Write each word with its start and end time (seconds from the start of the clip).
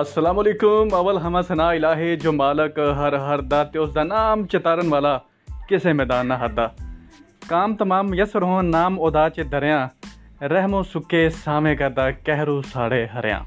السلام 0.00 0.38
علیکم، 0.38 0.94
اول 0.94 1.16
ہمہ 1.16 1.38
ثنا 1.48 1.68
الہی 1.68 2.16
جو 2.16 2.32
مالک 2.32 2.78
ہر 2.78 3.12
ہر 3.12 3.40
دا 3.40 3.62
اس 3.74 3.94
دا 3.94 4.02
نام 4.02 4.46
چتارن 4.46 4.92
والا 4.92 5.18
کسے 5.68 5.92
میدان 5.92 6.28
نہ 6.28 6.34
ہدا 6.34 6.66
کام 7.48 7.76
تمام 7.76 8.10
میسر 8.10 8.42
ہون 8.42 8.70
نام 8.70 9.02
ادا 9.02 9.30
چ 9.30 9.38
دریاں 9.52 9.88
رحم 10.42 10.74
و 10.74 10.82
سکے 10.82 11.30
سامے 11.30 11.74
کردا 11.76 12.10
کہرو 12.10 12.62
ساڑے 12.62 13.06
ہریاں 13.14 13.40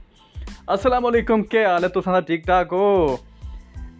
السلام 0.67 1.05
علیکم 1.05 1.43
کیا 1.43 1.71
حال 1.71 1.83
ہے؟ 1.83 1.89
تساں 1.89 2.13
دا 2.13 2.19
ٹھیک 2.19 2.45
ٹھاک 2.45 2.67
ہو؟ 2.71 3.17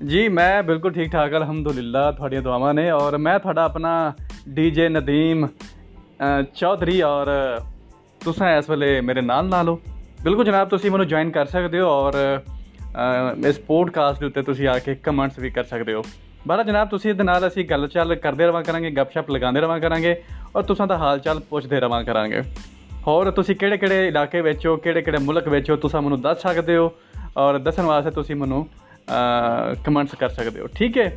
جی 0.01 0.27
میں 0.29 0.61
بالکل 0.61 0.93
ٹھیک 0.93 1.11
ٹھاک، 1.11 1.33
الحمدللہ 1.33 2.11
تھوڑیاں 2.17 2.41
دعاواں 2.41 2.73
نے۔ 2.73 2.89
اور 2.89 3.13
میں 3.13 3.37
تھوڑا 3.37 3.63
اپنا 3.65 4.11
ڈی 4.47 4.69
جے 4.71 4.89
ندیم 4.89 5.45
چودھری 6.53 7.01
اور 7.01 7.27
تساں 8.19 8.57
اس 8.57 8.69
ویلے 8.69 9.01
میرے 9.01 9.21
نال 9.21 9.49
نال 9.49 9.67
ہو۔ 9.67 9.77
بالکل 10.25 10.45
جناب 10.45 10.69
تھی 10.69 10.89
مجھے 10.89 11.05
جوائن 11.05 11.31
کر 11.31 11.45
سکتے 11.45 11.79
ہو 11.79 11.87
اور 11.87 12.13
اس 13.47 13.65
پوڈ 13.65 13.91
کاسٹ 13.91 14.37
تھی 14.45 14.67
آ 14.67 14.77
کے 14.77 14.95
کمنٹس 14.95 15.39
بھی 15.39 15.49
کر 15.49 15.63
سکتے 15.63 15.93
ہو 15.93 16.01
بارہ 16.47 16.63
جناب 16.63 16.89
تھی 16.91 17.09
ابھی 17.09 17.69
گل 17.69 17.87
چال 17.87 18.15
کرتے 18.15 18.47
رہا 18.47 18.61
کریں 18.61 18.83
گے 18.83 18.89
گپ 18.89 19.11
شپ 19.13 19.29
لگا 19.29 19.51
رہا 19.51 19.77
کریں 19.79 20.01
گے 20.03 20.13
اور 20.51 20.63
تو 20.63 20.73
حال 20.93 21.19
چال 21.19 21.39
پوچھتے 21.49 21.79
رہا 21.79 22.01
کریں 22.03 22.31
گے 22.31 22.39
اور 23.03 23.31
تھی 23.31 23.53
کہلاقے 23.53 24.41
ویچے 24.41 24.75
کہڑے 24.83 25.17
ملک 25.21 25.47
ویچا 25.47 25.99
منتھوں 25.99 26.17
دس 26.17 26.41
سو 26.41 26.89
اور 27.33 27.59
دسن 27.59 27.85
واسطے 27.85 28.21
تھی 28.21 28.33
منو 28.33 28.63
کمنٹس 29.85 30.17
کر 30.17 30.29
سکتے 30.29 30.59
ہو 30.59 30.67
ٹھیک 30.73 30.97
ہے 30.97 31.09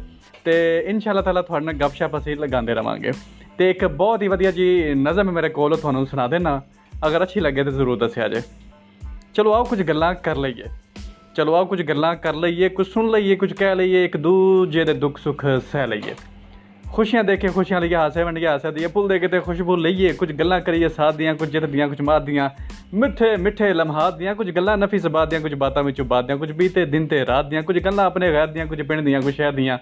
تو 0.43 0.51
ان 0.87 1.01
شاء 1.01 1.11
اللہ 1.11 1.21
تعالیٰ 1.21 1.43
تھوڑے 1.43 1.79
گپ 1.79 1.95
شپ 1.95 2.17
ابھی 2.17 2.35
لگاؤں 2.35 2.69
رواں 2.69 2.97
تو 3.57 3.65
ایک 3.65 3.85
بہت 3.85 4.23
ہی 4.23 4.29
ودھی 4.29 4.53
جی 4.53 4.95
نظم 4.97 5.29
ہے 5.29 5.33
میرے 5.33 5.49
کو 5.49 5.69
تنا 5.77 6.27
دینا 6.27 6.61
اگر 7.01 7.21
اچھی 7.21 7.41
لگے 7.41 7.65
تو 7.65 7.71
ضرور 7.71 7.97
دسیا 7.97 8.27
جائے 8.27 8.68
چلو 9.35 9.55
آؤ 9.55 9.65
کچھ 9.65 9.83
گلیں 9.89 10.25
کر 10.25 10.35
لئیے 10.35 10.65
چلو 11.35 11.55
آؤ 11.55 11.65
کچھ 11.65 11.83
گلان 11.89 12.17
کر 12.17 12.33
لئیے 12.33 12.69
کچھ 12.69 12.89
سن 12.91 13.11
لئیے 13.13 13.37
کچھ 13.37 13.55
کہہ 13.55 13.75
لئیے 13.75 13.99
ایک 13.99 14.17
دو 14.25 14.67
جے 14.67 14.85
دکھ 14.85 15.21
سکھ 15.21 15.45
سہ 15.73 15.87
لئیے 15.87 16.15
خوشیاں 16.87 17.23
دیکھ 17.23 17.47
خوشیاں 17.55 17.81
لئیے 17.81 17.95
ہاسے 17.95 18.23
ونڈیا 18.23 18.53
ہاسے 18.53 18.71
دیجیے 18.71 18.89
پھل 18.89 19.09
دے 19.09 19.29
تے 19.29 19.41
خوشبو 19.41 19.77
لئیے 19.77 20.13
کچھ 20.19 20.33
گلیں 20.39 20.61
کریے 20.61 20.89
ساتھ 20.89 21.19
دیاں 21.19 21.35
کچھ 21.41 21.51
جتدیاں 21.51 21.89
کچھ 21.89 22.03
مار 22.03 22.21
دیاں 22.21 22.49
میٹھے 22.93 23.37
میٹھے 23.37 23.73
لمحات 23.73 24.19
دیاں 24.19 24.35
کچھ 24.35 24.49
گلان 24.57 24.81
نفیس 24.81 25.05
باد 25.05 25.27
دیاں 25.31 25.41
کچھ 25.41 25.55
باتیں 25.55 25.83
بھی 25.83 26.03
باد 26.03 26.23
دیاں 26.29 26.39
کچھ 26.39 26.53
بیتے 26.53 26.85
دن 26.85 27.07
تے 27.07 27.25
رات 27.25 27.51
دیاں 27.51 27.63
کچھ 27.63 27.79
گلیں 27.85 28.05
اپنے 28.05 28.31
غیر 28.31 28.47
دیاں 28.47 28.67
کچھ 28.67 28.83
پنڈ 28.83 29.07
دیاں 29.07 29.21
کچھ 29.21 29.37
شہر 29.37 29.53
دیاں 29.53 29.77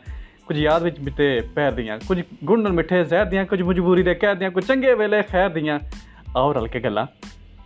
کچھ 0.44 0.56
یاد 0.56 0.80
وچ 0.80 0.98
بیتے 0.98 1.40
پہر 1.54 1.72
دیاں 1.72 1.98
کچھ 2.06 2.18
گُنڈن 2.48 2.74
میٹھے 2.74 3.04
زہر 3.04 3.24
دیاں 3.24 3.44
کچھ 3.44 3.62
مجبوری 3.62 4.02
دے 4.02 4.14
کہہ 4.14 4.34
دیاں 4.40 4.50
کچھ 4.50 4.66
چنگے 4.68 4.94
ویلے 4.94 5.22
خیر 5.30 5.48
دیاں 5.48 5.78
آؤ 6.34 6.52
رل 6.54 6.66
کے 6.66 6.80
گلیں 6.84 7.04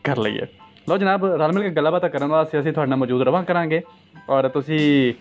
کر 0.03 0.21
لیے 0.21 0.45
ਲੋ 0.90 0.98
ਜਨਾਬ 0.98 1.26
ਰਲ 1.26 1.52
ਮਿਲ 1.52 1.64
ਕੇ 1.64 1.70
ਗੱਲਾਂ 1.70 1.92
ਬਾਤਾਂ 1.92 2.10
ਕਰਨ 2.10 2.28
ਵਾਸਤੇ 2.28 2.60
ਅਸੀਂ 2.60 2.74
ਤੁਹਾਡੇ 2.74 2.90
ਨਾਲ 2.90 3.00
ਮੌਜੂਦ 3.00 3.22
ਰਵਾਂ 3.22 3.44
ਕਰਾਂਗੇ 3.44 3.82
ਔਰ 4.30 4.48
ਤੁਸੀਂ 4.48 5.14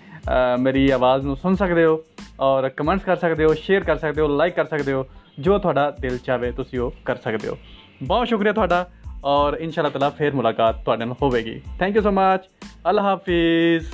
ਮੇਰੀ 0.58 0.90
ਆਵਾਜ਼ 0.90 1.26
ਨੂੰ 1.26 1.36
ਸੁਣ 1.36 1.54
ਸਕਦੇ 1.54 1.84
ਹੋ 1.84 2.02
ਔਰ 2.40 2.68
ਕਮੈਂਟਸ 2.68 3.04
ਕਰ 3.04 3.16
ਸਕਦੇ 3.16 3.44
ਹੋ 3.44 3.54
ਸ਼ੇਅਰ 3.54 3.84
ਕਰ 3.84 3.96
ਸਕਦੇ 3.96 4.22
ਹੋ 4.22 4.28
ਲਾਈਕ 4.28 4.54
ਕਰ 4.54 4.64
ਸਕਦੇ 4.64 4.92
ਹੋ 4.92 5.06
ਜੋ 5.38 5.58
ਤੁਹਾਡਾ 5.58 5.90
ਦਿਲ 6.00 6.18
ਚਾਵੇ 6.18 6.50
ਤੁਸੀਂ 6.52 6.80
ਉਹ 6.80 6.92
ਕਰ 7.04 7.16
ਸਕਦੇ 7.16 7.48
ਹੋ 7.48 7.56
ਬਹੁਤ 8.02 8.28
ਸ਼ੁਕਰੀਆ 8.28 8.52
ਤੁਹਾਡਾ 8.52 8.86
ਔਰ 9.24 9.56
ਇਨਸ਼ਾਅੱਲਾ 9.60 9.90
ਤਾਲਾ 9.90 10.10
ਫੇਰ 10.10 10.34
ਮੁਲਾਕਾਤ 10.34 10.84
ਤੁਹਾਡੇ 10.84 11.04
ਨਾਲ 11.04 11.14
ਹੋਵੇਗੀ 11.22 11.60
thank 11.78 11.96
you 11.96 12.02
so 12.02 12.10
much 12.10 12.48
Allah 12.88 13.02
Hafiz 13.02 13.86